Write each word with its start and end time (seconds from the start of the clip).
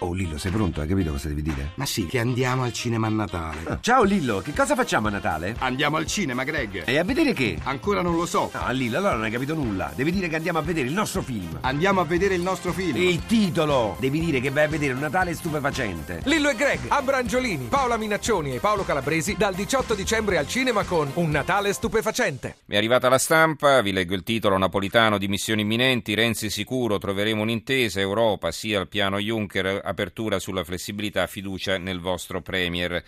Oh 0.00 0.12
Lillo, 0.12 0.38
sei 0.38 0.52
pronto? 0.52 0.80
Hai 0.80 0.86
capito 0.86 1.10
cosa 1.10 1.26
devi 1.26 1.42
dire? 1.42 1.72
Ma 1.74 1.84
sì, 1.84 2.06
che 2.06 2.20
andiamo 2.20 2.62
al 2.62 2.72
cinema 2.72 3.08
a 3.08 3.10
Natale. 3.10 3.58
Ah, 3.64 3.78
ciao 3.82 4.04
Lillo, 4.04 4.38
che 4.38 4.52
cosa 4.52 4.76
facciamo 4.76 5.08
a 5.08 5.10
Natale? 5.10 5.56
Andiamo 5.58 5.96
al 5.96 6.06
cinema, 6.06 6.44
Greg. 6.44 6.84
E 6.86 6.98
a 6.98 7.02
vedere 7.02 7.32
che? 7.32 7.58
Ancora 7.64 8.00
non 8.00 8.14
lo 8.14 8.24
so. 8.24 8.48
No, 8.54 8.70
Lillo, 8.70 8.98
allora 8.98 9.14
non 9.14 9.24
hai 9.24 9.32
capito 9.32 9.54
nulla. 9.54 9.90
Devi 9.96 10.12
dire 10.12 10.28
che 10.28 10.36
andiamo 10.36 10.60
a 10.60 10.62
vedere 10.62 10.86
il 10.86 10.92
nostro 10.92 11.20
film. 11.20 11.58
Andiamo 11.62 12.00
a 12.00 12.04
vedere 12.04 12.34
il 12.34 12.42
nostro 12.42 12.72
film. 12.72 12.96
Il 12.96 13.26
titolo! 13.26 13.96
Devi 13.98 14.20
dire 14.20 14.40
che 14.40 14.50
vai 14.50 14.64
a 14.64 14.68
vedere 14.68 14.92
un 14.92 15.00
Natale 15.00 15.34
stupefacente. 15.34 16.20
Lillo 16.26 16.48
e 16.48 16.54
Greg, 16.54 16.78
Abrangiolini, 16.86 17.66
Paola 17.68 17.96
Minaccioni 17.96 18.54
e 18.54 18.60
Paolo 18.60 18.84
Calabresi 18.84 19.34
dal 19.36 19.54
18 19.54 19.94
dicembre 19.94 20.38
al 20.38 20.46
cinema 20.46 20.84
con 20.84 21.10
Un 21.14 21.30
Natale 21.30 21.72
stupefacente. 21.72 22.58
Mi 22.66 22.76
è 22.76 22.78
arrivata 22.78 23.08
la 23.08 23.18
stampa, 23.18 23.82
vi 23.82 23.90
leggo 23.90 24.14
il 24.14 24.22
titolo 24.22 24.56
napolitano 24.58 25.18
di 25.18 25.26
missioni 25.26 25.62
imminenti, 25.62 26.14
Renzi 26.14 26.50
sicuro, 26.50 26.98
troveremo 26.98 27.42
un'intesa, 27.42 27.98
Europa, 27.98 28.52
sia 28.52 28.78
il 28.78 28.86
piano 28.86 29.18
Juncker, 29.18 29.86
apertura 29.88 30.38
sulla 30.38 30.64
flessibilità, 30.64 31.26
fiducia 31.26 31.78
nel 31.78 31.98
vostro 32.00 32.40
Premier. 32.42 33.02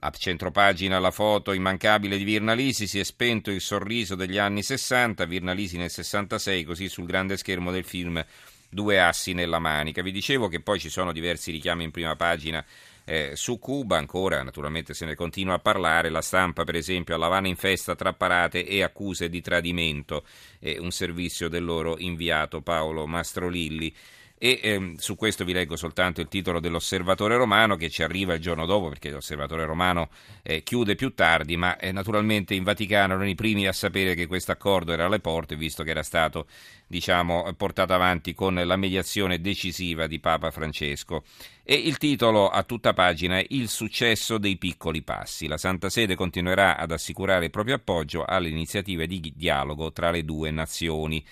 A 0.00 0.10
centropagina 0.10 0.98
la 0.98 1.10
foto 1.10 1.52
immancabile 1.52 2.18
di 2.18 2.24
Virnalisi, 2.24 2.86
si 2.86 2.98
è 2.98 3.04
spento 3.04 3.50
il 3.50 3.62
sorriso 3.62 4.14
degli 4.14 4.36
anni 4.36 4.62
60, 4.62 5.24
Virnalisi 5.24 5.78
nel 5.78 5.90
66, 5.90 6.64
così 6.64 6.88
sul 6.88 7.06
grande 7.06 7.36
schermo 7.36 7.70
del 7.70 7.84
film 7.84 8.22
Due 8.68 9.00
assi 9.00 9.32
nella 9.32 9.58
manica. 9.58 10.02
Vi 10.02 10.10
dicevo 10.10 10.48
che 10.48 10.60
poi 10.60 10.78
ci 10.78 10.90
sono 10.90 11.12
diversi 11.12 11.50
richiami 11.50 11.84
in 11.84 11.92
prima 11.92 12.16
pagina 12.16 12.62
eh, 13.04 13.30
su 13.34 13.58
Cuba, 13.58 13.96
ancora 13.96 14.42
naturalmente 14.42 14.92
se 14.92 15.06
ne 15.06 15.14
continua 15.14 15.54
a 15.54 15.58
parlare, 15.60 16.10
la 16.10 16.20
stampa 16.20 16.64
per 16.64 16.74
esempio 16.74 17.14
a 17.14 17.18
Lavana 17.18 17.46
in 17.46 17.56
festa 17.56 17.94
tra 17.94 18.12
parate 18.12 18.66
e 18.66 18.82
accuse 18.82 19.28
di 19.28 19.40
tradimento, 19.40 20.26
eh, 20.58 20.78
un 20.78 20.90
servizio 20.90 21.48
del 21.48 21.64
loro 21.64 21.96
inviato 21.98 22.60
Paolo 22.60 23.06
Mastrolilli. 23.06 23.94
E 24.38 24.60
ehm, 24.62 24.96
su 24.96 25.16
questo 25.16 25.44
vi 25.44 25.54
leggo 25.54 25.76
soltanto 25.76 26.20
il 26.20 26.28
titolo 26.28 26.60
dell'Osservatore 26.60 27.36
Romano 27.36 27.76
che 27.76 27.88
ci 27.88 28.02
arriva 28.02 28.34
il 28.34 28.40
giorno 28.40 28.66
dopo 28.66 28.88
perché 28.88 29.10
l'Osservatore 29.10 29.64
Romano 29.64 30.10
eh, 30.42 30.62
chiude 30.62 30.94
più 30.94 31.14
tardi, 31.14 31.56
ma 31.56 31.78
eh, 31.78 31.90
naturalmente 31.90 32.54
in 32.54 32.62
Vaticano 32.62 33.14
erano 33.14 33.28
i 33.28 33.34
primi 33.34 33.66
a 33.66 33.72
sapere 33.72 34.14
che 34.14 34.26
questo 34.26 34.52
accordo 34.52 34.92
era 34.92 35.06
alle 35.06 35.20
porte 35.20 35.56
visto 35.56 35.82
che 35.82 35.90
era 35.90 36.02
stato 36.02 36.46
diciamo, 36.86 37.50
portato 37.56 37.94
avanti 37.94 38.34
con 38.34 38.54
la 38.54 38.76
mediazione 38.76 39.40
decisiva 39.40 40.06
di 40.06 40.20
Papa 40.20 40.50
Francesco. 40.50 41.24
E 41.64 41.74
il 41.74 41.96
titolo 41.96 42.48
a 42.48 42.62
tutta 42.62 42.92
pagina 42.92 43.38
è 43.38 43.46
Il 43.48 43.68
successo 43.68 44.36
dei 44.36 44.56
piccoli 44.56 45.02
passi. 45.02 45.46
La 45.46 45.56
Santa 45.56 45.88
Sede 45.88 46.14
continuerà 46.14 46.76
ad 46.76 46.92
assicurare 46.92 47.46
il 47.46 47.50
proprio 47.50 47.76
appoggio 47.76 48.24
alle 48.24 48.50
iniziative 48.50 49.06
di 49.06 49.32
dialogo 49.34 49.92
tra 49.92 50.10
le 50.10 50.24
due 50.24 50.50
nazioni. 50.50 51.24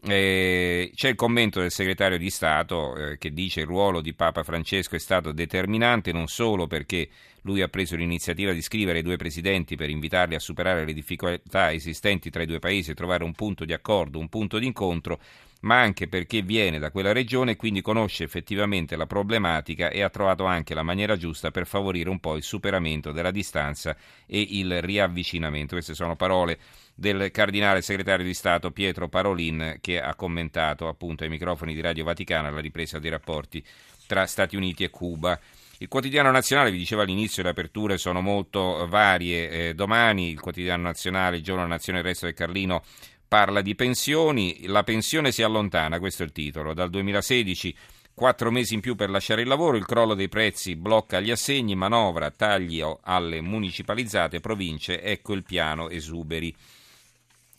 Eh, 0.00 0.92
c'è 0.94 1.08
il 1.08 1.14
commento 1.16 1.60
del 1.60 1.72
segretario 1.72 2.18
di 2.18 2.30
Stato 2.30 2.94
eh, 2.94 3.18
che 3.18 3.32
dice 3.32 3.54
che 3.56 3.60
il 3.62 3.66
ruolo 3.66 4.00
di 4.00 4.14
Papa 4.14 4.44
Francesco 4.44 4.94
è 4.94 4.98
stato 5.00 5.32
determinante 5.32 6.12
non 6.12 6.28
solo 6.28 6.68
perché 6.68 7.08
lui 7.42 7.62
ha 7.62 7.68
preso 7.68 7.96
l'iniziativa 7.96 8.52
di 8.52 8.62
scrivere 8.62 8.98
ai 8.98 9.04
due 9.04 9.16
presidenti 9.16 9.74
per 9.74 9.90
invitarli 9.90 10.34
a 10.36 10.40
superare 10.40 10.84
le 10.84 10.92
difficoltà 10.92 11.72
esistenti 11.72 12.30
tra 12.30 12.42
i 12.42 12.46
due 12.46 12.60
paesi 12.60 12.90
e 12.90 12.94
trovare 12.94 13.24
un 13.24 13.32
punto 13.32 13.64
di 13.64 13.72
accordo, 13.72 14.18
un 14.18 14.28
punto 14.28 14.58
di 14.58 14.66
incontro, 14.66 15.18
ma 15.60 15.80
anche 15.80 16.06
perché 16.06 16.42
viene 16.42 16.78
da 16.78 16.90
quella 16.90 17.12
regione 17.12 17.52
e 17.52 17.56
quindi 17.56 17.82
conosce 17.82 18.24
effettivamente 18.24 18.96
la 18.96 19.06
problematica 19.06 19.90
e 19.90 20.02
ha 20.02 20.08
trovato 20.08 20.44
anche 20.44 20.74
la 20.74 20.82
maniera 20.82 21.16
giusta 21.16 21.50
per 21.50 21.66
favorire 21.66 22.10
un 22.10 22.20
po' 22.20 22.36
il 22.36 22.42
superamento 22.42 23.10
della 23.10 23.30
distanza 23.30 23.96
e 24.26 24.40
il 24.50 24.80
riavvicinamento. 24.80 25.74
Queste 25.74 25.94
sono 25.94 26.14
parole 26.14 26.58
del 26.94 27.30
cardinale 27.30 27.82
segretario 27.82 28.24
di 28.24 28.34
Stato 28.34 28.70
Pietro 28.70 29.08
Parolin 29.08 29.78
che 29.80 30.00
ha 30.00 30.14
commentato 30.14 30.88
appunto 30.88 31.24
ai 31.24 31.30
microfoni 31.30 31.74
di 31.74 31.80
Radio 31.80 32.04
Vaticana 32.04 32.50
la 32.50 32.60
ripresa 32.60 32.98
dei 32.98 33.10
rapporti 33.10 33.64
tra 34.06 34.26
Stati 34.26 34.56
Uniti 34.56 34.84
e 34.84 34.90
Cuba. 34.90 35.38
Il 35.80 35.86
quotidiano 35.86 36.32
nazionale, 36.32 36.72
vi 36.72 36.78
dicevo 36.78 37.02
all'inizio, 37.02 37.44
le 37.44 37.50
aperture 37.50 37.98
sono 37.98 38.20
molto 38.20 38.86
varie. 38.88 39.68
Eh, 39.68 39.74
domani 39.74 40.30
il 40.30 40.40
quotidiano 40.40 40.82
nazionale, 40.82 41.36
il 41.36 41.44
giorno 41.44 41.64
Nazione, 41.66 42.00
il 42.00 42.04
resto 42.04 42.26
del 42.26 42.34
Carlino 42.34 42.82
parla 43.28 43.60
di 43.60 43.74
pensioni, 43.74 44.66
la 44.66 44.82
pensione 44.82 45.30
si 45.30 45.42
allontana, 45.42 45.98
questo 45.98 46.22
è 46.22 46.26
il 46.26 46.32
titolo, 46.32 46.72
dal 46.72 46.88
2016 46.88 47.76
quattro 48.14 48.50
mesi 48.50 48.74
in 48.74 48.80
più 48.80 48.96
per 48.96 49.10
lasciare 49.10 49.42
il 49.42 49.48
lavoro, 49.48 49.76
il 49.76 49.86
crollo 49.86 50.14
dei 50.14 50.28
prezzi 50.28 50.74
blocca 50.74 51.20
gli 51.20 51.30
assegni, 51.30 51.76
manovra, 51.76 52.32
taglio 52.32 52.98
alle 53.02 53.40
municipalizzate 53.40 54.40
province, 54.40 55.00
ecco 55.00 55.34
il 55.34 55.44
piano 55.44 55.88
esuberi. 55.88 56.52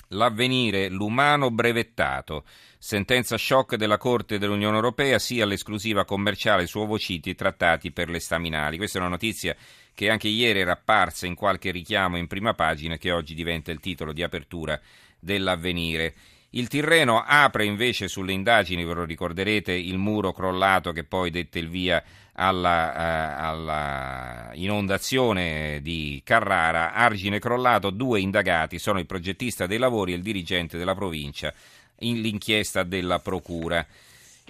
L'avvenire, 0.09 0.89
l'umano 0.89 1.49
brevettato. 1.51 2.43
Sentenza 2.77 3.37
shock 3.37 3.75
della 3.75 3.97
Corte 3.97 4.37
dell'Unione 4.37 4.75
Europea 4.75 5.19
sia 5.19 5.43
all'esclusiva 5.43 6.03
commerciale 6.03 6.65
su 6.65 6.79
ovociti 6.79 7.35
trattati 7.35 7.91
per 7.91 8.09
le 8.09 8.19
staminali. 8.19 8.77
Questa 8.77 8.97
è 8.97 9.01
una 9.01 9.11
notizia 9.11 9.55
che 9.93 10.09
anche 10.09 10.27
ieri 10.27 10.59
era 10.59 10.73
apparsa 10.73 11.25
in 11.25 11.35
qualche 11.35 11.71
richiamo 11.71 12.17
in 12.17 12.27
prima 12.27 12.53
pagina 12.53 12.97
che 12.97 13.11
oggi 13.11 13.33
diventa 13.33 13.71
il 13.71 13.79
titolo 13.79 14.11
di 14.11 14.23
apertura 14.23 14.79
dell'avvenire. 15.19 16.13
Il 16.51 16.67
Tirreno 16.67 17.23
apre 17.23 17.65
invece 17.65 18.07
sulle 18.07 18.31
indagini, 18.31 18.83
ve 18.83 18.93
lo 18.93 19.05
ricorderete, 19.05 19.71
il 19.71 19.99
muro 19.99 20.31
crollato 20.31 20.91
che 20.91 21.03
poi 21.03 21.29
dette 21.29 21.59
il 21.59 21.69
via 21.69 22.03
alla, 22.33 22.91
uh, 22.91 23.43
alla, 23.45 24.49
inondazione 24.53 25.79
di 25.83 26.21
Carrara. 26.23 26.93
Argine 26.93 27.37
crollato, 27.37 27.91
due 27.91 28.19
indagati 28.19 28.79
sono 28.79 28.97
il 28.97 29.05
progettista 29.05 29.67
dei 29.67 29.77
lavori 29.77 30.13
e 30.13 30.15
il 30.15 30.23
dirigente 30.23 30.77
della 30.77 30.95
provincia 30.95 31.53
in 31.99 32.21
l'inchiesta 32.21 32.83
della 32.83 33.19
Procura. 33.19 33.85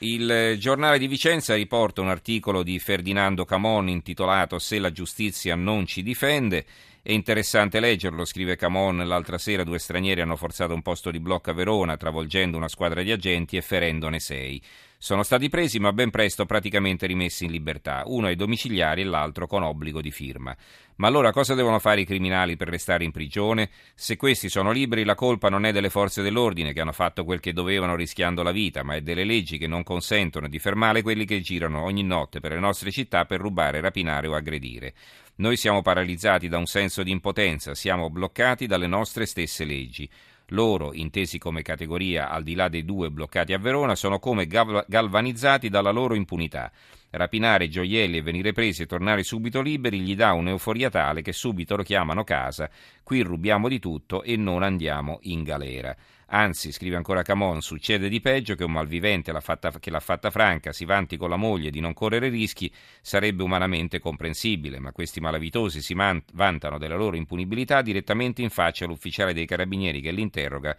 Il 0.02 0.56
giornale 0.58 0.98
di 0.98 1.08
Vicenza 1.08 1.56
riporta 1.56 2.00
un 2.00 2.08
articolo 2.08 2.64
di 2.64 2.80
Ferdinando 2.80 3.44
Camon 3.44 3.90
intitolato 3.90 4.58
Se 4.58 4.80
la 4.80 4.94
giustizia 4.94 5.56
non 5.56 5.86
ci 5.86 6.02
difende. 6.04 6.66
È 7.02 7.14
interessante 7.14 7.80
leggerlo, 7.80 8.26
scrive 8.26 8.58
Camon. 8.58 9.08
L'altra 9.08 9.38
sera 9.38 9.64
due 9.64 9.80
stranieri 9.80 10.20
hanno 10.20 10.36
forzato 10.36 10.74
un 10.74 10.82
posto 10.82 11.12
di 11.12 11.22
blocco 11.22 11.50
a 11.50 11.54
Verona, 11.54 11.96
travolgendo 11.96 12.58
una 12.58 12.68
squadra 12.68 13.02
di 13.02 13.12
agenti 13.12 13.56
e 13.56 13.62
ferendone 13.62 14.20
sei. 14.20 14.62
Sono 14.98 15.24
stati 15.24 15.48
presi 15.48 15.80
ma 15.80 15.94
ben 15.94 16.10
presto 16.10 16.46
praticamente 16.46 17.08
rimessi 17.08 17.46
in 17.46 17.52
libertà, 17.52 18.04
uno 18.06 18.28
ai 18.28 18.36
domiciliari 18.36 19.00
e 19.00 19.06
l'altro 19.06 19.48
con 19.48 19.64
obbligo 19.64 20.02
di 20.02 20.12
firma. 20.12 20.54
Ma 20.98 21.08
allora 21.08 21.32
cosa 21.32 21.54
devono 21.54 21.80
fare 21.80 22.02
i 22.02 22.06
criminali 22.06 22.58
per 22.58 22.68
restare 22.68 23.06
in 23.06 23.12
prigione? 23.12 23.70
Se 23.96 24.18
questi 24.18 24.50
sono 24.50 24.72
liberi 24.72 25.06
la 25.06 25.16
colpa 25.16 25.48
non 25.48 25.66
è 25.66 25.72
delle 25.72 25.90
forze 25.90 26.22
dell'ordine 26.22 26.74
che 26.74 26.82
hanno 26.82 26.92
fatto 26.92 27.24
quel 27.24 27.40
che 27.40 27.54
dovevano 27.54 27.96
rischiando 27.96 28.44
la 28.44 28.52
vita, 28.52 28.84
ma 28.84 28.96
è 28.96 29.02
delle 29.02 29.24
leggi 29.24 29.58
che 29.58 29.68
non 29.68 29.84
consentono 29.84 30.50
di 30.50 30.60
fermare 30.60 31.02
quelli 31.02 31.24
che 31.24 31.40
girano 31.40 31.82
ogni 31.82 32.04
notte 32.04 32.42
per 32.42 32.52
le 32.52 32.60
nostre 32.60 32.92
città 32.92 33.24
per 33.24 33.40
rubare, 33.40 33.80
rapinare 33.80 34.28
o 34.28 34.36
aggredire. 34.36 34.94
Noi 35.40 35.56
siamo 35.56 35.82
paralizzati 35.82 36.50
da 36.50 36.58
un 36.58 36.66
senso 36.66 37.02
di 37.02 37.12
impotenza, 37.12 37.74
siamo 37.74 38.10
bloccati 38.10 38.68
dalle 38.68 38.88
nostre 38.88 39.26
stesse 39.26 39.64
leggi. 39.64 40.10
Loro, 40.48 40.94
intesi 40.94 41.38
come 41.38 41.62
categoria 41.62 42.30
al 42.30 42.44
di 42.44 42.56
là 42.56 42.68
dei 42.68 42.84
due 42.84 43.10
bloccati 43.10 43.54
a 43.54 43.58
Verona, 43.58 43.96
sono 43.96 44.20
come 44.20 44.48
galvanizzati 44.48 45.70
dalla 45.70 45.92
loro 45.92 46.16
impunità. 46.16 46.70
Rapinare 47.12 47.70
gioielli 47.70 48.18
e 48.18 48.22
venire 48.22 48.52
presi 48.52 48.84
e 48.84 48.86
tornare 48.86 49.24
subito 49.24 49.62
liberi 49.62 50.00
gli 50.00 50.16
dà 50.16 50.34
un'euforia 50.34 50.92
tale 50.92 51.24
che 51.24 51.34
subito 51.34 51.76
lo 51.76 51.82
chiamano 51.82 52.24
casa. 52.24 52.70
Qui 53.02 53.22
rubiamo 53.22 53.68
di 53.68 53.80
tutto 53.80 54.22
e 54.22 54.36
non 54.36 54.62
andiamo 54.62 55.18
in 55.24 55.42
galera. 55.42 55.96
Anzi, 56.28 56.72
scrive 56.72 56.96
ancora 56.96 57.24
Camon, 57.24 57.62
succede 57.62 58.08
di 58.08 58.20
peggio 58.22 58.54
che 58.54 58.64
un 58.64 58.74
malvivente 58.74 59.32
l'ha 59.32 59.40
fatta, 59.40 59.72
che 59.80 59.90
l'ha 59.90 60.00
fatta 60.00 60.30
franca 60.30 60.72
si 60.72 60.86
vanti 60.86 61.18
con 61.18 61.30
la 61.30 61.36
moglie 61.36 61.72
di 61.72 61.80
non 61.80 61.94
correre 61.94 62.30
rischi, 62.30 62.72
sarebbe 63.02 63.42
umanamente 63.42 63.98
comprensibile, 63.98 64.78
ma 64.78 64.92
questi 64.92 65.20
malavitosi 65.20 65.82
si 65.82 65.96
man- 65.96 66.22
vantano 66.34 66.78
della 66.78 66.96
loro 66.96 67.16
impunibilità 67.16 67.82
direttamente 67.82 68.44
in 68.44 68.52
faccia 68.52 68.86
all'ufficiale 68.86 69.34
dei 69.34 69.48
carabinieri 69.48 70.02
che 70.02 70.12
li 70.12 70.22
interroga 70.22 70.78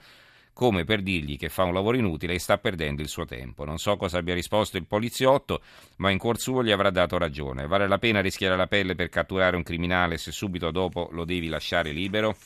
come 0.60 0.84
per 0.84 1.00
dirgli 1.00 1.38
che 1.38 1.48
fa 1.48 1.62
un 1.62 1.72
lavoro 1.72 1.96
inutile 1.96 2.34
e 2.34 2.38
sta 2.38 2.58
perdendo 2.58 3.00
il 3.00 3.08
suo 3.08 3.24
tempo. 3.24 3.64
Non 3.64 3.78
so 3.78 3.96
cosa 3.96 4.18
abbia 4.18 4.34
risposto 4.34 4.76
il 4.76 4.84
poliziotto, 4.84 5.62
ma 5.96 6.10
in 6.10 6.18
cuor 6.18 6.38
suo 6.38 6.62
gli 6.62 6.70
avrà 6.70 6.90
dato 6.90 7.16
ragione. 7.16 7.66
Vale 7.66 7.88
la 7.88 7.96
pena 7.96 8.20
rischiare 8.20 8.58
la 8.58 8.66
pelle 8.66 8.94
per 8.94 9.08
catturare 9.08 9.56
un 9.56 9.62
criminale 9.62 10.18
se 10.18 10.32
subito 10.32 10.70
dopo 10.70 11.08
lo 11.12 11.24
devi 11.24 11.48
lasciare 11.48 11.92
libero? 11.92 12.36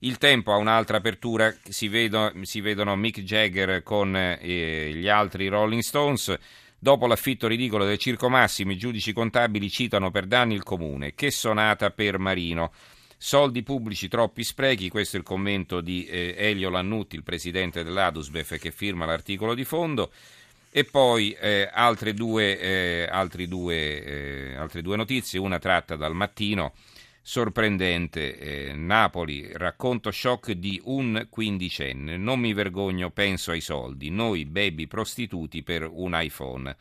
Il 0.00 0.18
tempo 0.18 0.50
ha 0.50 0.56
un'altra 0.56 0.96
apertura, 0.96 1.54
si, 1.62 1.86
vedo, 1.86 2.32
si 2.42 2.60
vedono 2.60 2.96
Mick 2.96 3.20
Jagger 3.20 3.84
con 3.84 4.16
eh, 4.16 4.90
gli 4.92 5.06
altri 5.06 5.46
Rolling 5.46 5.82
Stones. 5.82 6.36
Dopo 6.76 7.06
l'affitto 7.06 7.46
ridicolo 7.46 7.84
del 7.84 7.98
Circo 7.98 8.28
Massimo, 8.28 8.72
i 8.72 8.76
giudici 8.76 9.12
contabili 9.12 9.70
citano 9.70 10.10
per 10.10 10.26
danni 10.26 10.54
il 10.54 10.64
comune. 10.64 11.14
Che 11.14 11.30
sonata 11.30 11.90
per 11.92 12.18
Marino. 12.18 12.72
Soldi 13.20 13.64
pubblici, 13.64 14.06
troppi 14.06 14.44
sprechi, 14.44 14.88
questo 14.88 15.16
è 15.16 15.18
il 15.18 15.24
commento 15.24 15.80
di 15.80 16.06
eh, 16.06 16.36
Elio 16.38 16.70
Lannutti, 16.70 17.16
il 17.16 17.24
presidente 17.24 17.82
dell'Adusbef, 17.82 18.58
che 18.58 18.70
firma 18.70 19.06
l'articolo 19.06 19.54
di 19.54 19.64
fondo. 19.64 20.12
E 20.70 20.84
poi 20.84 21.32
eh, 21.32 21.68
altre, 21.72 22.14
due, 22.14 22.58
eh, 22.60 23.46
due, 23.48 24.04
eh, 24.04 24.54
altre 24.54 24.82
due 24.82 24.94
notizie, 24.96 25.40
una 25.40 25.58
tratta 25.58 25.96
dal 25.96 26.14
mattino 26.14 26.74
sorprendente. 27.20 28.38
Eh, 28.38 28.72
Napoli, 28.74 29.50
racconto 29.52 30.12
shock 30.12 30.52
di 30.52 30.80
un 30.84 31.26
quindicenne. 31.28 32.16
Non 32.16 32.38
mi 32.38 32.52
vergogno, 32.52 33.10
penso 33.10 33.50
ai 33.50 33.60
soldi. 33.60 34.10
Noi 34.10 34.44
baby 34.44 34.86
prostituti 34.86 35.64
per 35.64 35.88
un 35.90 36.12
iPhone. 36.14 36.76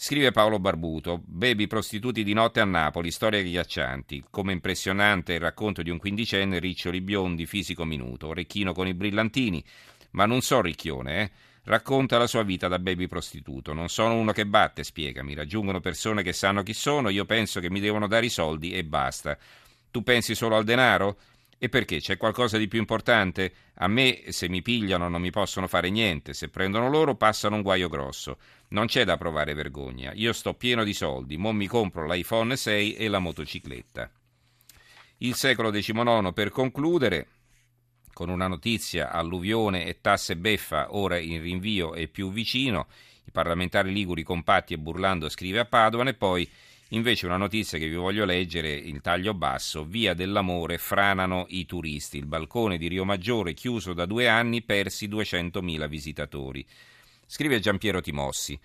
Scrive 0.00 0.30
Paolo 0.30 0.60
Barbuto, 0.60 1.20
Baby 1.24 1.66
prostituti 1.66 2.22
di 2.22 2.32
notte 2.32 2.60
a 2.60 2.64
Napoli, 2.64 3.10
storie 3.10 3.40
agghiaccianti. 3.40 4.26
Come 4.30 4.52
impressionante 4.52 5.32
il 5.32 5.40
racconto 5.40 5.82
di 5.82 5.90
un 5.90 5.98
quindicenne, 5.98 6.60
riccioli 6.60 7.00
biondi, 7.00 7.46
fisico 7.46 7.84
minuto, 7.84 8.28
orecchino 8.28 8.72
con 8.72 8.86
i 8.86 8.94
brillantini, 8.94 9.62
ma 10.12 10.24
non 10.24 10.40
so 10.40 10.60
ricchione, 10.60 11.20
eh. 11.22 11.30
Racconta 11.64 12.16
la 12.16 12.28
sua 12.28 12.44
vita 12.44 12.68
da 12.68 12.78
baby 12.78 13.08
prostituto. 13.08 13.72
Non 13.72 13.88
sono 13.88 14.14
uno 14.14 14.30
che 14.30 14.46
batte, 14.46 14.84
spiegami. 14.84 15.34
Raggiungono 15.34 15.80
persone 15.80 16.22
che 16.22 16.32
sanno 16.32 16.62
chi 16.62 16.74
sono, 16.74 17.08
io 17.08 17.24
penso 17.24 17.58
che 17.58 17.68
mi 17.68 17.80
devono 17.80 18.06
dare 18.06 18.26
i 18.26 18.30
soldi 18.30 18.72
e 18.74 18.84
basta. 18.84 19.36
Tu 19.90 20.04
pensi 20.04 20.36
solo 20.36 20.54
al 20.54 20.62
denaro? 20.62 21.16
E 21.60 21.68
perché? 21.68 21.98
C'è 21.98 22.16
qualcosa 22.16 22.56
di 22.56 22.68
più 22.68 22.78
importante? 22.78 23.52
A 23.74 23.88
me, 23.88 24.22
se 24.28 24.48
mi 24.48 24.62
pigliano, 24.62 25.08
non 25.08 25.20
mi 25.20 25.30
possono 25.30 25.66
fare 25.66 25.90
niente. 25.90 26.32
Se 26.32 26.48
prendono 26.48 26.88
loro, 26.88 27.16
passano 27.16 27.56
un 27.56 27.62
guaio 27.62 27.88
grosso. 27.88 28.38
Non 28.68 28.86
c'è 28.86 29.04
da 29.04 29.16
provare 29.16 29.54
vergogna. 29.54 30.12
Io 30.14 30.32
sto 30.32 30.54
pieno 30.54 30.84
di 30.84 30.94
soldi. 30.94 31.36
Mo 31.36 31.52
mi 31.52 31.66
compro 31.66 32.06
l'iPhone 32.06 32.56
6 32.56 32.94
e 32.94 33.08
la 33.08 33.18
motocicletta. 33.18 34.08
Il 35.18 35.34
secolo 35.34 35.70
XIX, 35.70 36.32
per 36.32 36.50
concludere, 36.50 37.26
con 38.12 38.28
una 38.28 38.46
notizia, 38.46 39.10
alluvione 39.10 39.84
e 39.84 40.00
tasse 40.00 40.36
beffa, 40.36 40.94
ora 40.94 41.18
in 41.18 41.42
rinvio 41.42 41.94
e 41.94 42.06
più 42.06 42.30
vicino. 42.30 42.86
I 43.24 43.32
parlamentari 43.32 43.92
liguri 43.92 44.22
compatti 44.22 44.74
e 44.74 44.78
burlando 44.78 45.28
scrive 45.28 45.58
a 45.58 45.64
Padovan 45.64 46.06
e 46.06 46.14
poi 46.14 46.48
Invece 46.92 47.26
una 47.26 47.36
notizia 47.36 47.76
che 47.76 47.86
vi 47.86 47.96
voglio 47.96 48.24
leggere, 48.24 48.72
il 48.72 49.02
taglio 49.02 49.34
basso, 49.34 49.84
via 49.84 50.14
dell'amore, 50.14 50.78
franano 50.78 51.44
i 51.48 51.66
turisti. 51.66 52.16
Il 52.16 52.24
balcone 52.24 52.78
di 52.78 52.88
Rio 52.88 53.04
Maggiore 53.04 53.52
chiuso 53.52 53.92
da 53.92 54.06
due 54.06 54.26
anni, 54.26 54.62
persi 54.62 55.06
200.000 55.06 55.86
visitatori. 55.86 56.64
Scrive 57.26 57.60
Giampiero 57.60 58.00
Timossi. 58.00 58.58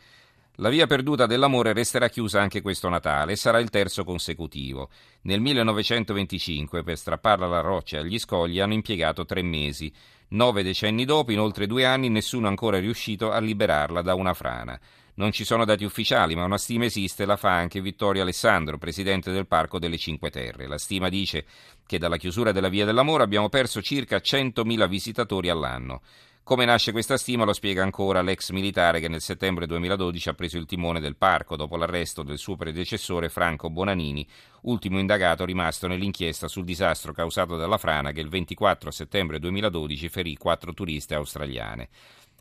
La 0.57 0.69
via 0.69 0.87
perduta 0.87 1.25
dell'amore 1.25 1.73
resterà 1.73 2.07
chiusa 2.07 2.39
anche 2.39 2.61
questo 2.61 2.87
Natale 2.87 3.33
e 3.33 3.35
sarà 3.35 3.59
il 3.59 3.69
terzo 3.69 4.05
consecutivo. 4.05 4.89
Nel 5.23 5.41
1925 5.41 6.83
per 6.83 6.97
strapparla 6.97 7.47
alla 7.47 7.59
roccia 7.59 7.97
e 7.97 7.99
agli 8.01 8.19
scogli 8.19 8.59
hanno 8.59 8.73
impiegato 8.73 9.25
tre 9.25 9.41
mesi. 9.41 9.91
Nove 10.29 10.63
decenni 10.63 11.03
dopo, 11.03 11.33
in 11.33 11.39
oltre 11.39 11.67
due 11.67 11.85
anni, 11.85 12.07
nessuno 12.07 12.45
è 12.45 12.49
ancora 12.49 12.79
riuscito 12.79 13.31
a 13.31 13.39
liberarla 13.39 14.01
da 14.01 14.13
una 14.13 14.33
frana. 14.33 14.79
Non 15.15 15.31
ci 15.31 15.45
sono 15.45 15.63
dati 15.63 15.83
ufficiali, 15.83 16.33
ma 16.33 16.43
una 16.43 16.57
stima 16.57 16.85
esiste, 16.85 17.25
la 17.25 17.35
fa 17.35 17.51
anche 17.51 17.81
Vittorio 17.81 18.23
Alessandro, 18.23 18.79
presidente 18.79 19.31
del 19.31 19.45
Parco 19.45 19.77
delle 19.77 19.97
Cinque 19.99 20.31
Terre. 20.31 20.65
La 20.65 20.79
stima 20.79 21.09
dice 21.09 21.45
che 21.85 21.99
dalla 21.99 22.17
chiusura 22.17 22.51
della 22.51 22.69
Via 22.69 22.83
dell'Amore 22.83 23.21
abbiamo 23.21 23.47
perso 23.47 23.79
circa 23.81 24.17
100.000 24.17 24.87
visitatori 24.87 25.49
all'anno. 25.49 26.01
Come 26.45 26.65
nasce 26.65 26.91
questa 26.91 27.15
stima 27.15 27.45
lo 27.45 27.53
spiega 27.53 27.83
ancora 27.83 28.21
l'ex 28.21 28.49
militare 28.49 28.99
che 28.99 29.07
nel 29.07 29.21
settembre 29.21 29.65
2012 29.65 30.27
ha 30.27 30.33
preso 30.33 30.57
il 30.57 30.65
timone 30.65 30.99
del 30.99 31.15
parco 31.15 31.55
dopo 31.55 31.77
l'arresto 31.77 32.21
del 32.21 32.37
suo 32.37 32.57
predecessore 32.57 33.29
Franco 33.29 33.69
Bonanini, 33.69 34.27
ultimo 34.63 34.99
indagato 34.99 35.45
rimasto 35.45 35.87
nell'inchiesta 35.87 36.49
sul 36.49 36.65
disastro 36.65 37.13
causato 37.13 37.55
dalla 37.55 37.77
frana 37.77 38.11
che 38.11 38.19
il 38.19 38.27
24 38.27 38.91
settembre 38.91 39.39
2012 39.39 40.09
ferì 40.09 40.35
quattro 40.35 40.73
turiste 40.73 41.15
australiane. 41.15 41.87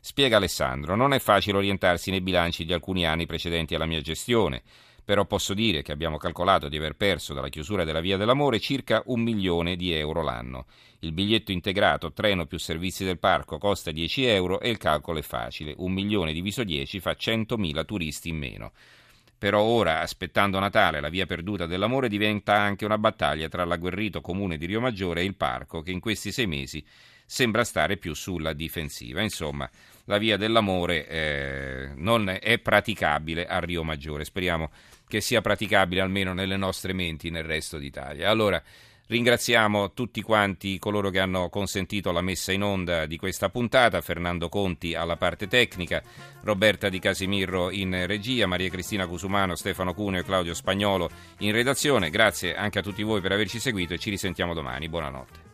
Spiega 0.01 0.35
Alessandro, 0.35 0.97
non 0.97 1.13
è 1.13 1.19
facile 1.19 1.59
orientarsi 1.59 2.11
nei 2.11 2.19
bilanci 2.19 2.65
di 2.65 2.73
alcuni 2.73 3.07
anni 3.07 3.25
precedenti 3.25 3.73
alla 3.73 3.85
mia 3.85 4.01
gestione, 4.01 4.63
però 5.03 5.25
posso 5.25 5.53
dire 5.53 5.81
che 5.81 5.91
abbiamo 5.91 6.17
calcolato 6.17 6.69
di 6.69 6.77
aver 6.77 6.95
perso 6.95 7.33
dalla 7.33 7.49
chiusura 7.49 7.83
della 7.83 7.99
Via 7.99 8.17
dell'Amore 8.17 8.59
circa 8.59 9.01
un 9.07 9.21
milione 9.21 9.75
di 9.75 9.91
euro 9.91 10.21
l'anno. 10.21 10.65
Il 10.99 11.11
biglietto 11.11 11.51
integrato 11.51 12.13
treno 12.13 12.45
più 12.45 12.57
servizi 12.57 13.03
del 13.03 13.19
parco 13.19 13.57
costa 13.57 13.91
10 13.91 14.25
euro 14.25 14.61
e 14.61 14.69
il 14.69 14.77
calcolo 14.77 15.19
è 15.19 15.23
facile. 15.23 15.73
Un 15.77 15.91
milione 15.91 16.31
diviso 16.31 16.63
10 16.63 16.99
fa 17.01 17.11
100.000 17.11 17.85
turisti 17.85 18.29
in 18.29 18.37
meno. 18.37 18.71
Però 19.37 19.61
ora, 19.61 19.99
aspettando 19.99 20.57
Natale, 20.57 21.01
la 21.01 21.09
via 21.09 21.25
perduta 21.25 21.65
dell'amore 21.65 22.07
diventa 22.07 22.55
anche 22.55 22.85
una 22.85 22.97
battaglia 22.97 23.49
tra 23.49 23.65
l'agguerrito 23.65 24.21
comune 24.21 24.57
di 24.57 24.65
Rio 24.65 24.79
Maggiore 24.79 25.19
e 25.19 25.25
il 25.25 25.35
parco, 25.35 25.81
che 25.81 25.91
in 25.91 25.99
questi 25.99 26.31
sei 26.31 26.47
mesi 26.47 26.81
sembra 27.25 27.63
stare 27.63 27.97
più 27.97 28.13
sulla 28.13 28.53
difensiva. 28.53 29.21
Insomma, 29.21 29.69
la 30.05 30.17
via 30.17 30.37
dell'amore 30.37 31.07
eh, 31.07 31.91
non 31.95 32.29
è 32.29 32.59
praticabile 32.59 33.45
a 33.45 33.59
Rio 33.59 33.83
Maggiore. 33.83 34.25
Speriamo 34.25 34.71
che 35.07 35.21
sia 35.21 35.41
praticabile 35.41 36.01
almeno 36.01 36.33
nelle 36.33 36.57
nostre 36.57 36.93
menti 36.93 37.29
nel 37.29 37.43
resto 37.43 37.77
d'Italia. 37.77 38.29
Allora, 38.29 38.61
ringraziamo 39.05 39.93
tutti 39.93 40.21
quanti 40.21 40.79
coloro 40.79 41.09
che 41.09 41.19
hanno 41.19 41.49
consentito 41.49 42.11
la 42.11 42.21
messa 42.21 42.51
in 42.51 42.63
onda 42.63 43.05
di 43.05 43.17
questa 43.17 43.49
puntata, 43.49 44.01
Fernando 44.01 44.49
Conti 44.49 44.95
alla 44.95 45.17
parte 45.17 45.47
tecnica, 45.47 46.01
Roberta 46.41 46.89
Di 46.89 46.99
Casimirro 46.99 47.69
in 47.69 48.05
regia, 48.07 48.47
Maria 48.47 48.69
Cristina 48.69 49.07
Cusumano, 49.07 49.55
Stefano 49.55 49.93
Cuneo 49.93 50.21
e 50.21 50.23
Claudio 50.23 50.53
Spagnolo 50.53 51.09
in 51.39 51.51
redazione. 51.51 52.09
Grazie 52.09 52.55
anche 52.55 52.79
a 52.79 52.81
tutti 52.81 53.03
voi 53.03 53.21
per 53.21 53.33
averci 53.33 53.59
seguito 53.59 53.93
e 53.93 53.99
ci 53.99 54.09
risentiamo 54.09 54.53
domani. 54.53 54.89
Buonanotte. 54.89 55.51